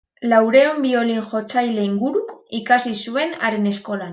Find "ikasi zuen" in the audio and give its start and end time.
2.63-3.39